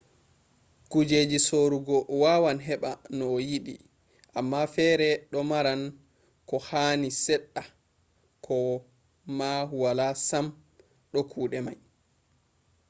kujeji 0.91 1.39
sorugo 1.47 1.97
wawan 2.21 2.57
heɓa 2.67 2.91
no 3.17 3.25
a 3.37 3.39
yiɗi 3.49 3.75
amma 4.37 4.59
fere 4.73 5.09
ɗo 5.31 5.39
maran 5.51 5.81
ko 6.49 6.55
hani 6.67 7.09
seɗɗa 7.23 7.63
ko 8.45 8.55
ma 9.37 9.49
wala 9.81 10.07
sam 10.27 10.45
do 11.11 11.19
kuɗe 11.31 11.57
mai 11.65 11.79